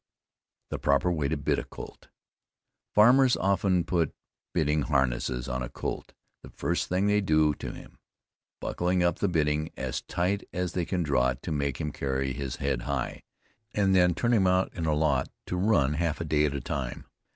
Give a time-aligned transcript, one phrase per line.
[0.71, 2.07] THE PROPER WAY TO BIT A COLT.
[2.95, 4.15] Farmers often put
[4.51, 7.99] bitting harness on a colt the first thing they do to him,
[8.59, 12.33] buckling up the bitting as tight as they can draw it to make him carry
[12.33, 13.21] his head high,
[13.75, 16.61] and then turn him out in a lot to run a half day at a
[16.61, 17.05] time.